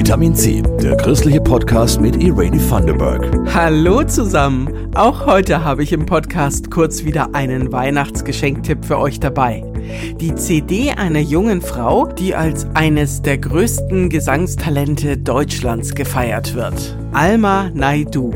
[0.00, 3.22] Vitamin C, der christliche Podcast mit Irene Thunderberg.
[3.52, 4.88] Hallo zusammen!
[4.94, 9.62] Auch heute habe ich im Podcast kurz wieder einen Weihnachtsgeschenktipp für euch dabei.
[10.18, 16.96] Die CD einer jungen Frau, die als eines der größten Gesangstalente Deutschlands gefeiert wird.
[17.12, 18.32] Alma Naidu.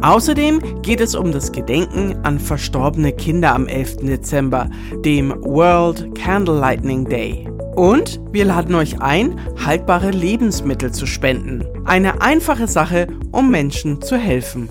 [0.00, 3.96] Außerdem geht es um das Gedenken an verstorbene Kinder am 11.
[3.96, 4.70] Dezember,
[5.04, 7.46] dem World Candle Lightning Day.
[7.76, 11.62] Und wir laden euch ein, haltbare Lebensmittel zu spenden.
[11.84, 14.70] Eine einfache Sache, um Menschen zu helfen.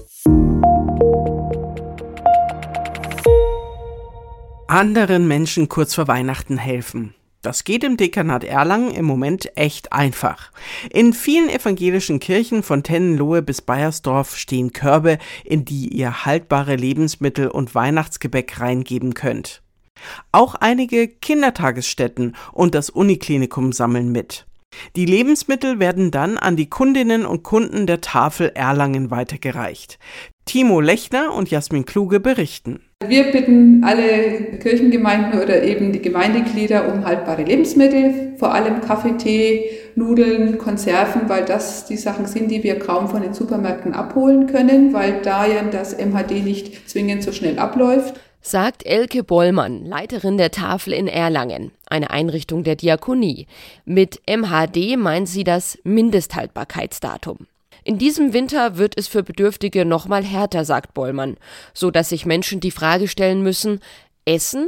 [4.68, 7.14] Anderen Menschen kurz vor Weihnachten helfen.
[7.44, 10.52] Das geht im Dekanat Erlangen im Moment echt einfach.
[10.90, 17.50] In vielen evangelischen Kirchen von Tennenlohe bis Bayersdorf stehen Körbe, in die ihr haltbare Lebensmittel
[17.50, 19.62] und Weihnachtsgebäck reingeben könnt.
[20.32, 24.46] Auch einige Kindertagesstätten und das Uniklinikum sammeln mit.
[24.96, 30.00] Die Lebensmittel werden dann an die Kundinnen und Kunden der Tafel Erlangen weitergereicht.
[30.46, 32.82] Timo Lechner und Jasmin Kluge berichten.
[33.08, 39.70] Wir bitten alle Kirchengemeinden oder eben die Gemeindeglieder um haltbare Lebensmittel, vor allem Kaffee, Tee,
[39.96, 44.94] Nudeln, Konserven, weil das die Sachen sind, die wir kaum von den Supermärkten abholen können,
[44.94, 50.52] weil da ja das MHD nicht zwingend so schnell abläuft sagt Elke Bollmann, Leiterin der
[50.52, 53.48] Tafel in Erlangen, eine Einrichtung der Diakonie.
[53.86, 57.48] Mit MHD meint sie das Mindesthaltbarkeitsdatum.
[57.84, 61.38] In diesem Winter wird es für Bedürftige noch mal härter, sagt Bollmann,
[61.74, 63.80] so dass sich Menschen die Frage stellen müssen,
[64.26, 64.68] essen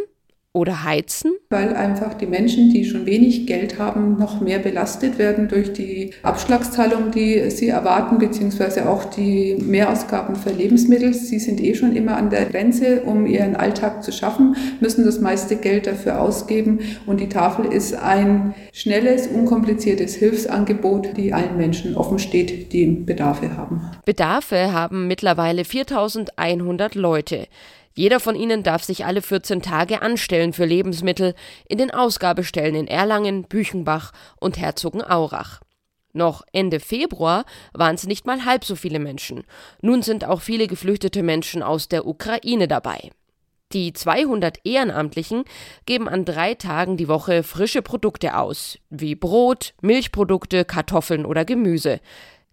[0.57, 1.31] oder heizen?
[1.49, 6.11] Weil einfach die Menschen, die schon wenig Geld haben, noch mehr belastet werden durch die
[6.23, 11.13] Abschlagszahlung, die sie erwarten, beziehungsweise auch die Mehrausgaben für Lebensmittel.
[11.13, 15.21] Sie sind eh schon immer an der Grenze, um ihren Alltag zu schaffen, müssen das
[15.21, 16.79] meiste Geld dafür ausgeben.
[17.05, 23.55] Und die Tafel ist ein schnelles, unkompliziertes Hilfsangebot, die allen Menschen offen steht, die Bedarfe
[23.55, 23.81] haben.
[24.05, 27.47] Bedarfe haben mittlerweile 4100 Leute.
[27.97, 31.33] Jeder von ihnen darf sich alle 14 Tage anstellen für Lebensmittel
[31.67, 35.61] in den Ausgabestellen in Erlangen, Büchenbach und Herzogenaurach.
[36.13, 37.43] Noch Ende Februar
[37.73, 39.45] waren es nicht mal halb so viele Menschen.
[39.81, 43.09] Nun sind auch viele geflüchtete Menschen aus der Ukraine dabei.
[43.73, 45.43] Die 200 Ehrenamtlichen
[45.87, 51.99] geben an drei Tagen die Woche frische Produkte aus, wie Brot, Milchprodukte, Kartoffeln oder Gemüse.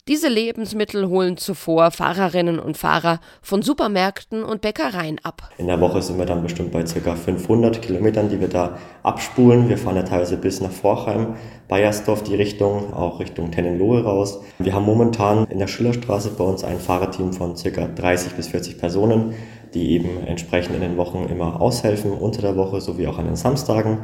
[0.07, 5.51] Diese Lebensmittel holen zuvor Fahrerinnen und Fahrer von Supermärkten und Bäckereien ab.
[5.57, 7.17] In der Woche sind wir dann bestimmt bei ca.
[7.17, 9.71] 500 Kilometern, die wir da abspulen.
[9.71, 11.37] Wir fahren ja teilweise bis nach Vorheim,
[11.69, 14.43] Bayersdorf die Richtung, auch Richtung Tennenlohe raus.
[14.59, 17.87] Wir haben momentan in der Schillerstraße bei uns ein Fahrerteam von ca.
[17.87, 19.33] 30 bis 40 Personen,
[19.73, 23.37] die eben entsprechend in den Wochen immer aushelfen, unter der Woche sowie auch an den
[23.37, 24.01] Samstagen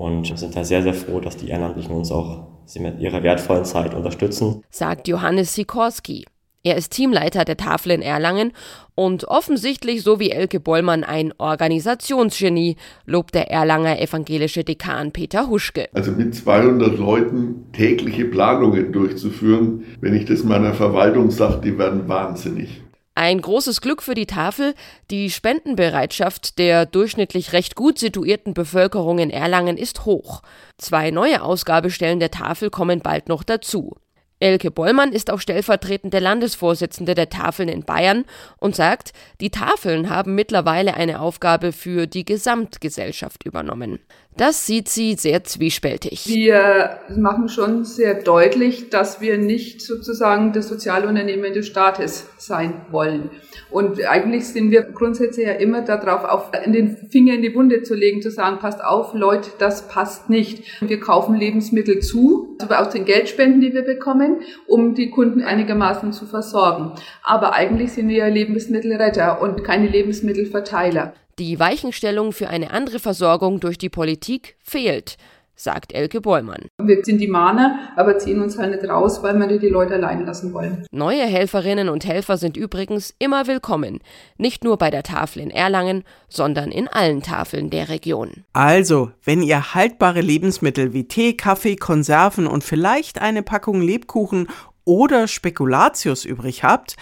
[0.00, 2.46] und sind da sehr, sehr froh, dass die Ehrenamtlichen uns auch
[2.78, 4.62] mit ihrer wertvollen Zeit unterstützen.
[4.70, 6.24] Sagt Johannes Sikorski.
[6.62, 8.52] Er ist Teamleiter der Tafel in Erlangen
[8.94, 15.88] und offensichtlich, so wie Elke Bollmann, ein Organisationsgenie, lobt der Erlanger evangelische Dekan Peter Huschke.
[15.92, 22.08] Also mit 200 Leuten tägliche Planungen durchzuführen, wenn ich das meiner Verwaltung sage, die werden
[22.08, 22.82] wahnsinnig.
[23.14, 24.74] Ein großes Glück für die Tafel,
[25.10, 30.42] die Spendenbereitschaft der durchschnittlich recht gut situierten Bevölkerung in Erlangen ist hoch.
[30.78, 33.96] Zwei neue Ausgabestellen der Tafel kommen bald noch dazu.
[34.40, 38.24] Elke Bollmann ist auch stellvertretende Landesvorsitzende der Tafeln in Bayern
[38.58, 44.00] und sagt, die Tafeln haben mittlerweile eine Aufgabe für die Gesamtgesellschaft übernommen.
[44.36, 46.26] Das sieht sie sehr zwiespältig.
[46.26, 53.28] Wir machen schon sehr deutlich, dass wir nicht sozusagen das Sozialunternehmen des Staates sein wollen.
[53.70, 57.94] Und eigentlich sind wir grundsätzlich ja immer darauf, auf den Finger in die Wunde zu
[57.94, 60.80] legen, zu sagen, passt auf, Leute, das passt nicht.
[60.80, 64.29] Wir kaufen Lebensmittel zu, also aus den Geldspenden, die wir bekommen,
[64.66, 66.92] um die Kunden einigermaßen zu versorgen.
[67.22, 71.14] Aber eigentlich sind wir ja Lebensmittelretter und keine Lebensmittelverteiler.
[71.38, 75.16] Die Weichenstellung für eine andere Versorgung durch die Politik fehlt,
[75.62, 76.66] sagt Elke Bollmann.
[76.82, 80.24] Wir sind die Mahner, aber ziehen uns halt nicht raus, weil wir die Leute allein
[80.24, 80.86] lassen wollen.
[80.90, 84.00] Neue Helferinnen und Helfer sind übrigens immer willkommen.
[84.38, 88.44] Nicht nur bei der Tafel in Erlangen, sondern in allen Tafeln der Region.
[88.52, 94.48] Also, wenn ihr haltbare Lebensmittel wie Tee, Kaffee, Konserven und vielleicht eine Packung Lebkuchen
[94.84, 96.96] oder Spekulatius übrig habt,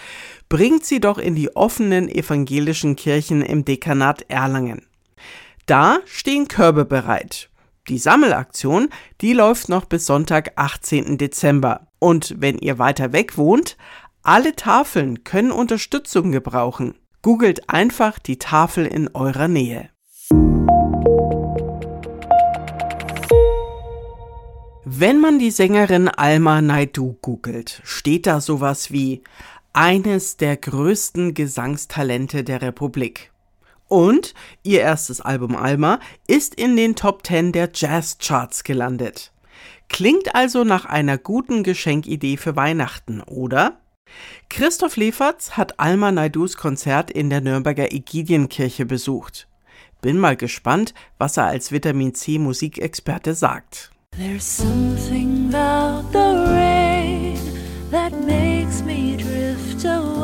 [0.49, 4.85] bringt sie doch in die offenen evangelischen Kirchen im Dekanat Erlangen.
[5.65, 7.49] Da stehen Körbe bereit.
[7.87, 8.89] Die Sammelaktion,
[9.21, 11.17] die läuft noch bis Sonntag, 18.
[11.17, 11.87] Dezember.
[11.99, 13.77] Und wenn ihr weiter weg wohnt,
[14.21, 16.95] alle Tafeln können Unterstützung gebrauchen.
[17.21, 19.89] Googelt einfach die Tafel in eurer Nähe.
[24.85, 29.23] Wenn man die Sängerin Alma Naidu googelt, steht da sowas wie
[29.73, 33.31] eines der größten Gesangstalente der Republik.
[33.89, 39.33] Und ihr erstes Album Alma ist in den Top 10 der Jazzcharts gelandet.
[39.89, 43.79] Klingt also nach einer guten Geschenkidee für Weihnachten, oder?
[44.49, 49.47] Christoph Leferz hat Alma Naidus Konzert in der Nürnberger Egidienkirche besucht.
[50.01, 53.91] Bin mal gespannt, was er als Vitamin C Musikexperte sagt.
[54.15, 57.37] There's something about the rain
[57.91, 60.18] that makes me drift away.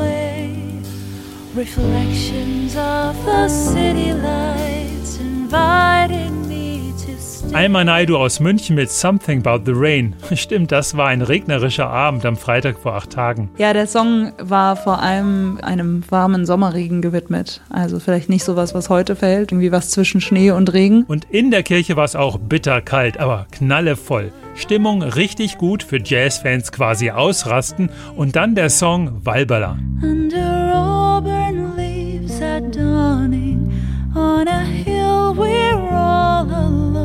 [7.54, 10.16] Alma Naidu aus München mit Something About the Rain.
[10.36, 13.52] Stimmt, das war ein regnerischer Abend am Freitag vor acht Tagen.
[13.58, 17.62] Ja, der Song war vor allem einem warmen Sommerregen gewidmet.
[17.70, 21.06] Also vielleicht nicht sowas, was heute fällt, irgendwie was zwischen Schnee und Regen.
[21.08, 24.34] Und in der Kirche war es auch bitterkalt, aber knallevoll.
[24.56, 29.78] Stimmung richtig gut für Jazzfans quasi ausrasten und dann der Song Walberla.
[30.02, 33.72] Under auburn leaves at dawning
[34.16, 36.96] on a hill we're all alone.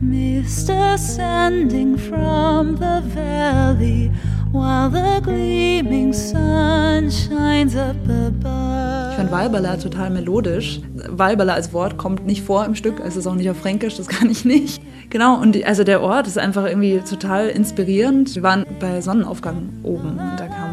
[0.00, 4.10] mist ascending from the valley
[4.52, 9.10] while the gleaming sun shines up above.
[9.10, 10.80] Ich finde Walbala total melodisch.
[11.10, 14.08] Walbala als Wort kommt nicht vor im Stück, es ist auch nicht auf Fränkisch, das
[14.08, 14.80] kann ich nicht.
[15.10, 18.34] Genau, und also der Ort ist einfach irgendwie total inspirierend.
[18.34, 20.65] Wir waren bei Sonnenaufgang oben und da kam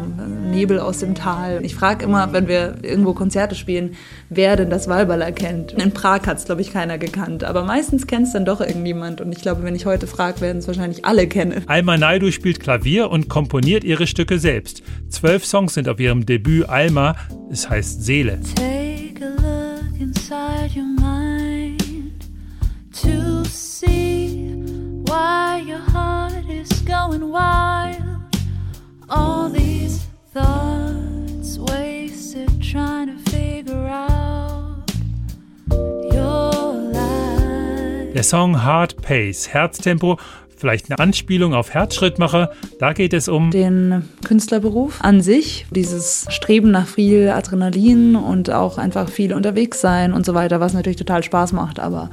[0.54, 1.64] Nebel aus dem Tal.
[1.64, 3.96] Ich frage immer, wenn wir irgendwo Konzerte spielen,
[4.30, 5.72] wer denn das Walbala kennt.
[5.72, 7.44] In Prag hat es, glaube ich, keiner gekannt.
[7.44, 9.20] Aber meistens kennt es dann doch irgendjemand.
[9.20, 11.64] Und ich glaube, wenn ich heute frage, werden es wahrscheinlich alle kennen.
[11.66, 14.82] Alma Naidu spielt Klavier und komponiert ihre Stücke selbst.
[15.08, 17.16] Zwölf Songs sind auf ihrem Debüt Alma,
[17.50, 18.38] es heißt Seele.
[18.54, 21.82] Take a look inside your mind
[22.92, 24.54] to see
[25.06, 27.73] why your heart is going wild.
[30.34, 34.82] Thoughts wasted trying to figure out
[36.12, 38.12] your life.
[38.12, 40.18] Der Song Hard Pace, Herztempo,
[40.56, 42.50] vielleicht eine Anspielung auf Herzschrittmacher.
[42.80, 48.76] Da geht es um den Künstlerberuf an sich, dieses Streben nach viel Adrenalin und auch
[48.76, 52.10] einfach viel unterwegs sein und so weiter, was natürlich total Spaß macht, aber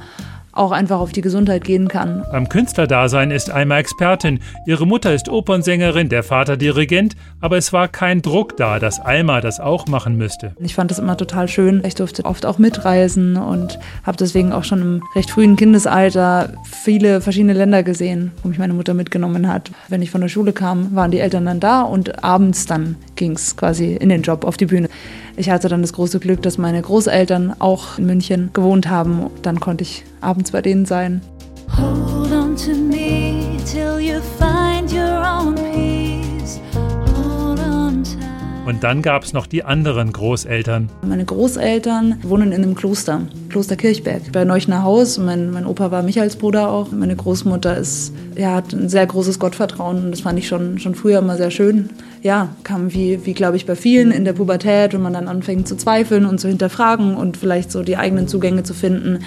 [0.52, 2.24] auch einfach auf die Gesundheit gehen kann.
[2.30, 4.40] Beim Künstlerdasein ist Alma Expertin.
[4.66, 9.40] Ihre Mutter ist Opernsängerin, der Vater Dirigent, aber es war kein Druck da, dass Alma
[9.40, 10.54] das auch machen müsste.
[10.60, 11.82] Ich fand das immer total schön.
[11.86, 17.20] Ich durfte oft auch mitreisen und habe deswegen auch schon im recht frühen Kindesalter viele
[17.20, 19.70] verschiedene Länder gesehen, wo mich meine Mutter mitgenommen hat.
[19.88, 23.32] Wenn ich von der Schule kam, waren die Eltern dann da und abends dann ging
[23.32, 24.88] es quasi in den Job auf die Bühne.
[25.36, 29.30] Ich hatte dann das große Glück, dass meine Großeltern auch in München gewohnt haben.
[29.42, 31.22] Dann konnte ich abends bei denen sein.
[31.76, 36.11] Hold on to me till you find your own peace.
[38.64, 40.88] Und dann gab es noch die anderen Großeltern.
[41.04, 45.18] Meine Großeltern wohnen in einem Kloster, Kloster Kirchberg, bei Neuchner Haus.
[45.18, 46.92] Mein, mein Opa war Michaelsbruder auch.
[46.92, 50.94] Meine Großmutter ist, ja, hat ein sehr großes Gottvertrauen und das fand ich schon, schon
[50.94, 51.90] früher immer sehr schön.
[52.22, 55.66] Ja, kam wie, wie glaube ich, bei vielen in der Pubertät, wenn man dann anfängt
[55.66, 59.24] zu zweifeln und zu hinterfragen und vielleicht so die eigenen Zugänge zu finden.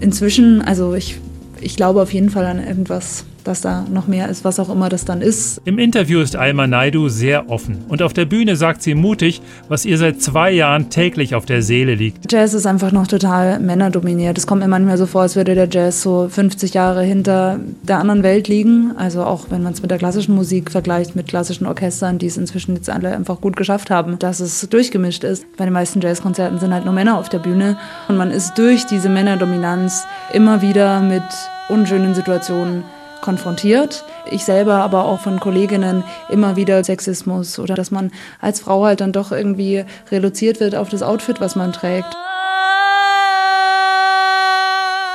[0.00, 1.18] Inzwischen, also ich,
[1.60, 4.88] ich glaube auf jeden Fall an irgendwas dass da noch mehr ist, was auch immer
[4.88, 5.60] das dann ist.
[5.64, 9.84] Im Interview ist Alma Naidu sehr offen und auf der Bühne sagt sie mutig, was
[9.84, 12.30] ihr seit zwei Jahren täglich auf der Seele liegt.
[12.30, 14.38] Jazz ist einfach noch total männerdominiert.
[14.38, 17.98] Es kommt mir manchmal so vor, als würde der Jazz so 50 Jahre hinter der
[17.98, 18.92] anderen Welt liegen.
[18.96, 22.36] Also auch wenn man es mit der klassischen Musik vergleicht, mit klassischen Orchestern, die es
[22.36, 25.44] inzwischen jetzt alle einfach gut geschafft haben, dass es durchgemischt ist.
[25.56, 27.78] Bei den meisten Jazzkonzerten sind halt nur Männer auf der Bühne
[28.08, 31.22] und man ist durch diese Männerdominanz immer wieder mit
[31.68, 32.84] unschönen Situationen
[33.20, 34.04] konfrontiert.
[34.30, 39.00] Ich selber aber auch von Kolleginnen immer wieder Sexismus oder dass man als Frau halt
[39.00, 42.14] dann doch irgendwie reduziert wird auf das Outfit, was man trägt.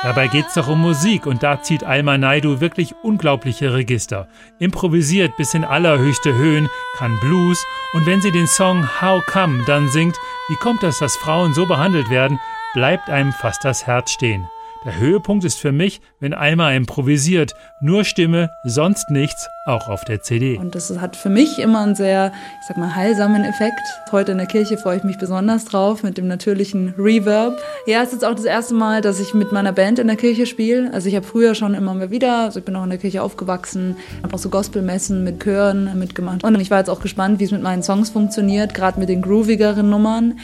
[0.03, 4.27] Dabei geht es doch um Musik und da zieht Alma Naidu wirklich unglaubliche Register.
[4.57, 6.67] Improvisiert bis in allerhöchste Höhen,
[6.97, 10.15] kann Blues und wenn sie den Song How Come dann singt,
[10.49, 12.39] wie kommt es, dass Frauen so behandelt werden,
[12.73, 14.47] bleibt einem fast das Herz stehen.
[14.83, 20.23] Der Höhepunkt ist für mich, wenn Alma improvisiert, nur Stimme, sonst nichts, auch auf der
[20.23, 20.57] CD.
[20.57, 23.79] Und das hat für mich immer einen sehr, ich sag mal, heilsamen Effekt.
[24.11, 27.61] Heute in der Kirche freue ich mich besonders drauf mit dem natürlichen Reverb.
[27.85, 30.47] Ja, es ist auch das erste Mal, dass ich mit meiner Band in der Kirche
[30.47, 30.91] spiele.
[30.91, 33.21] Also ich habe früher schon immer mal wieder, also ich bin auch in der Kirche
[33.21, 36.43] aufgewachsen, habe auch so Gospelmessen mit Chören mitgemacht.
[36.43, 39.21] Und ich war jetzt auch gespannt, wie es mit meinen Songs funktioniert, gerade mit den
[39.21, 40.39] groovigeren Nummern.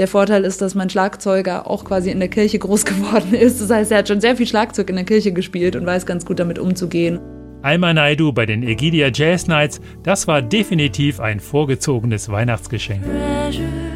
[0.00, 3.60] Der Vorteil ist, dass mein Schlagzeuger auch quasi in der Kirche groß geworden ist.
[3.60, 6.24] Das heißt, er hat schon sehr viel Schlagzeug in der Kirche gespielt und weiß ganz
[6.24, 7.20] gut damit umzugehen.
[7.60, 13.04] Alma Naidu bei den Egidia Jazz Nights, das war definitiv ein vorgezogenes Weihnachtsgeschenk.
[13.04, 13.89] Listen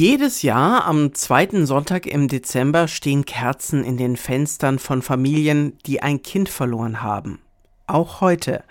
[0.00, 6.00] Jedes Jahr am zweiten Sonntag im Dezember stehen Kerzen in den Fenstern von Familien, die
[6.00, 7.38] ein Kind verloren haben.
[7.86, 8.64] Auch heute.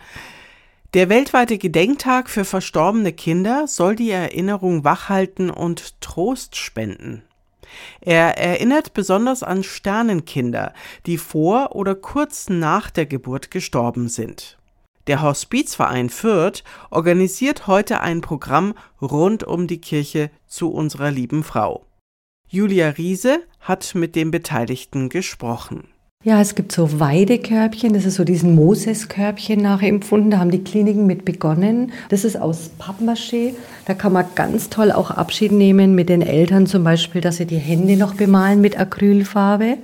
[0.95, 7.21] Der weltweite Gedenktag für verstorbene Kinder soll die Erinnerung wachhalten und Trost spenden.
[8.01, 10.73] Er erinnert besonders an Sternenkinder,
[11.05, 14.58] die vor oder kurz nach der Geburt gestorben sind.
[15.07, 21.85] Der Hospizverein Fürth organisiert heute ein Programm rund um die Kirche zu unserer lieben Frau.
[22.47, 25.87] Julia Riese hat mit den Beteiligten gesprochen.
[26.25, 30.31] Ja, es gibt so Weidekörbchen, das ist so diesen Moses-Körbchen nachempfunden.
[30.31, 31.93] Da haben die Kliniken mit begonnen.
[32.09, 33.53] Das ist aus Pappmaché.
[33.85, 37.45] Da kann man ganz toll auch Abschied nehmen mit den Eltern, zum Beispiel, dass sie
[37.45, 39.77] die Hände noch bemalen mit Acrylfarbe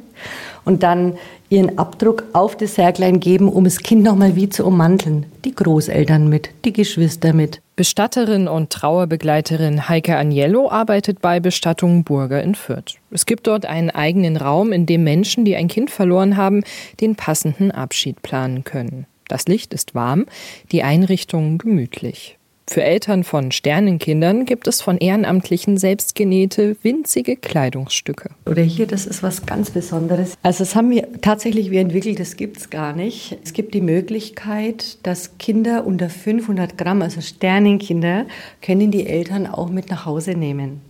[0.66, 1.14] und dann
[1.50, 5.28] ihren Abdruck auf das Särglein geben, um das Kind nochmal wie zu ummanteln.
[5.46, 7.62] Die Großeltern mit, die Geschwister mit.
[7.76, 12.96] Bestatterin und Trauerbegleiterin Heike Agnello arbeitet bei Bestattungen Burger in Fürth.
[13.12, 16.64] Es gibt dort einen eigenen Raum, in dem Menschen, die ein Kind verloren haben,
[17.02, 19.08] den passenden Abschied planen können.
[19.28, 20.26] Das Licht ist warm,
[20.72, 22.38] die Einrichtung gemütlich.
[22.68, 28.32] Für Eltern von Sternenkindern gibt es von Ehrenamtlichen selbstgenähte, winzige Kleidungsstücke.
[28.48, 30.34] Oder hier, das ist was ganz Besonderes.
[30.42, 33.38] Also das haben wir tatsächlich wir entwickelt, das gibt es gar nicht.
[33.44, 38.26] Es gibt die Möglichkeit, dass Kinder unter 500 Gramm, also Sternenkinder,
[38.64, 40.82] können die Eltern auch mit nach Hause nehmen.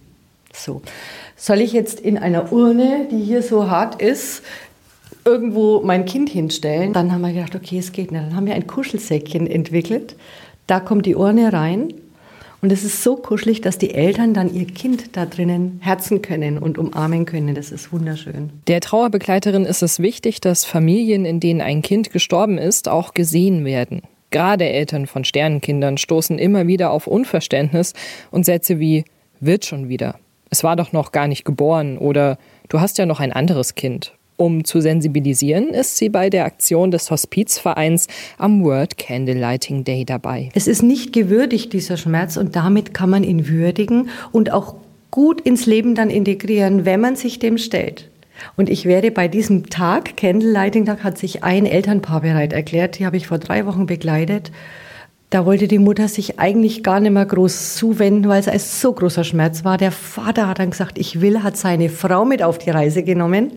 [0.53, 0.81] So.
[1.35, 4.43] Soll ich jetzt in einer Urne, die hier so hart ist,
[5.25, 6.93] irgendwo mein Kind hinstellen?
[6.93, 8.23] Dann haben wir gedacht, okay, es geht nicht.
[8.23, 10.15] Dann haben wir ein Kuschelsäckchen entwickelt
[10.67, 11.93] da kommt die Urne rein
[12.65, 16.57] und es ist so kuschelig, dass die Eltern dann ihr Kind da drinnen herzen können
[16.57, 17.53] und umarmen können.
[17.53, 18.49] Das ist wunderschön.
[18.65, 23.65] Der Trauerbegleiterin ist es wichtig, dass Familien, in denen ein Kind gestorben ist, auch gesehen
[23.65, 24.01] werden.
[24.31, 27.93] Gerade Eltern von Sternenkindern stoßen immer wieder auf Unverständnis
[28.31, 29.05] und Sätze wie
[29.39, 30.15] wird schon wieder.
[30.49, 34.14] Es war doch noch gar nicht geboren oder du hast ja noch ein anderes Kind.
[34.37, 40.49] Um zu sensibilisieren, ist sie bei der Aktion des Hospizvereins am World Candlelighting Day dabei.
[40.53, 44.75] Es ist nicht gewürdigt, dieser Schmerz, und damit kann man ihn würdigen und auch
[45.09, 48.09] gut ins Leben dann integrieren, wenn man sich dem stellt.
[48.57, 53.05] Und ich werde bei diesem Tag, Candlelighting Tag, hat sich ein Elternpaar bereit erklärt, die
[53.05, 54.51] habe ich vor drei Wochen begleitet.
[55.29, 58.93] Da wollte die Mutter sich eigentlich gar nicht mehr groß zuwenden, weil es ein so
[58.93, 59.77] großer Schmerz war.
[59.77, 63.53] Der Vater hat dann gesagt, ich will, hat seine Frau mit auf die Reise genommen.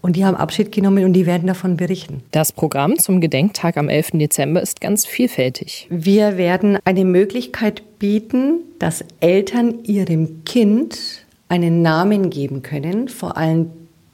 [0.00, 2.22] Und die haben Abschied genommen und die werden davon berichten.
[2.30, 4.12] Das Programm zum Gedenktag am 11.
[4.14, 5.86] Dezember ist ganz vielfältig.
[5.90, 13.70] Wir werden eine Möglichkeit bieten, dass Eltern ihrem Kind einen Namen geben können, vor allem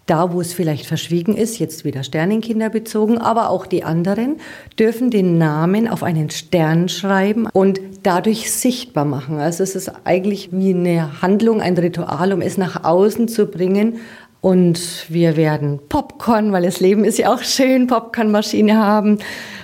[0.07, 4.37] da, wo es vielleicht verschwiegen ist, jetzt wieder Sternenkinder bezogen, aber auch die anderen
[4.79, 9.39] dürfen den Namen auf einen Stern schreiben und dadurch sichtbar machen.
[9.39, 13.97] Also es ist eigentlich wie eine Handlung, ein Ritual, um es nach außen zu bringen,
[14.45, 19.21] und wir werden Popcorn, weil das Leben ist ja auch schön, Popcornmaschine haben.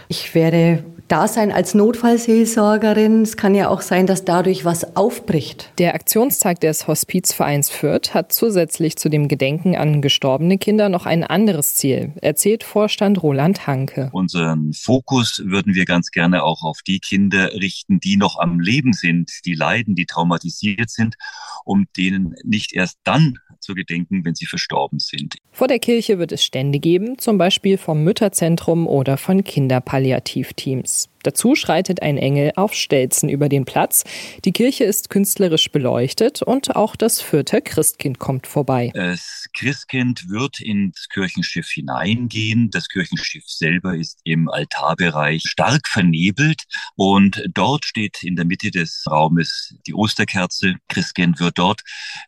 [0.09, 3.23] Ich werde da sein als Notfallseelsorgerin.
[3.23, 5.73] Es kann ja auch sein, dass dadurch was aufbricht.
[5.79, 11.25] Der Aktionstag des Hospizvereins Fürth hat zusätzlich zu dem Gedenken an gestorbene Kinder noch ein
[11.25, 14.11] anderes Ziel, erzählt Vorstand Roland Hanke.
[14.13, 18.93] Unseren Fokus würden wir ganz gerne auch auf die Kinder richten, die noch am Leben
[18.93, 21.17] sind, die leiden, die traumatisiert sind,
[21.65, 25.37] um denen nicht erst dann zu gedenken, wenn sie verstorben sind.
[25.53, 31.00] Vor der Kirche wird es Stände geben, zum Beispiel vom Mütterzentrum oder von Kinderpalliativteams.
[31.07, 31.20] Thanks.
[31.23, 34.05] Dazu schreitet ein Engel auf Stelzen über den Platz.
[34.45, 38.91] Die Kirche ist künstlerisch beleuchtet und auch das vierte Christkind kommt vorbei.
[38.95, 42.71] Das Christkind wird ins Kirchenschiff hineingehen.
[42.71, 46.63] Das Kirchenschiff selber ist im Altarbereich stark vernebelt
[46.97, 50.77] und dort steht in der Mitte des Raumes die Osterkerze.
[50.89, 51.83] Christkind wird dort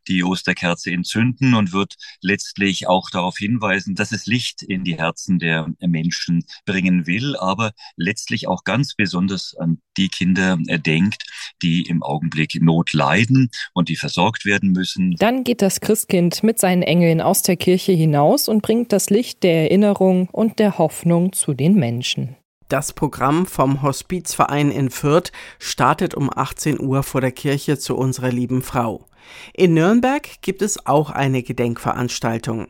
[0.09, 5.39] die Osterkerze entzünden und wird letztlich auch darauf hinweisen, dass es Licht in die Herzen
[5.39, 11.23] der Menschen bringen will, aber letztlich auch ganz ganz besonders an die Kinder denkt,
[11.63, 15.15] die im Augenblick Not leiden und die versorgt werden müssen.
[15.19, 19.45] Dann geht das Christkind mit seinen Engeln aus der Kirche hinaus und bringt das Licht
[19.45, 22.35] der Erinnerung und der Hoffnung zu den Menschen.
[22.69, 28.33] Das Programm vom Hospizverein in Fürth startet um 18 Uhr vor der Kirche zu unserer
[28.33, 29.07] lieben Frau.
[29.55, 32.67] In Nürnberg gibt es auch eine Gedenkveranstaltung.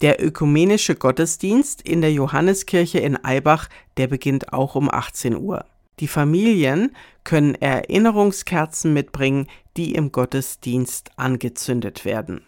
[0.00, 5.66] Der ökumenische Gottesdienst in der Johanneskirche in Eibach, der beginnt auch um 18 Uhr.
[5.98, 12.40] Die Familien können Erinnerungskerzen mitbringen, die im Gottesdienst angezündet werden.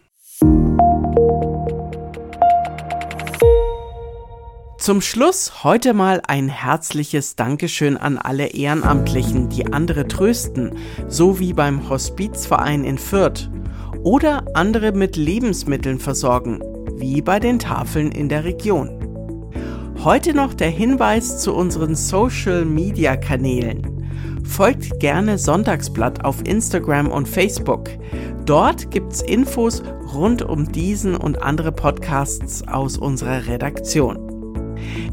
[4.79, 10.75] Zum Schluss heute mal ein herzliches Dankeschön an alle Ehrenamtlichen, die andere trösten,
[11.07, 13.51] so wie beim Hospizverein in Fürth.
[14.03, 16.59] Oder andere mit Lebensmitteln versorgen,
[16.97, 18.99] wie bei den Tafeln in der Region.
[20.03, 23.93] Heute noch der Hinweis zu unseren Social-Media-Kanälen.
[24.43, 27.89] Folgt gerne Sonntagsblatt auf Instagram und Facebook.
[28.45, 29.81] Dort gibt's Infos
[30.13, 34.22] rund um diesen und andere Podcasts aus unserer Redaktion.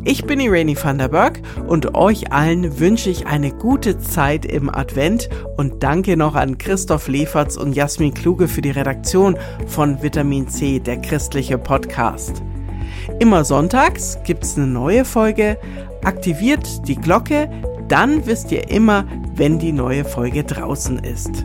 [0.05, 4.75] Ich bin Irene van der Berg und euch allen wünsche ich eine gute Zeit im
[4.75, 9.37] Advent und danke noch an Christoph Leferz und Jasmin Kluge für die Redaktion
[9.67, 12.43] von Vitamin C, der christliche Podcast.
[13.19, 15.59] Immer sonntags gibt's eine neue Folge.
[16.03, 17.51] Aktiviert die Glocke,
[17.89, 21.45] dann wisst ihr immer, wenn die neue Folge draußen ist.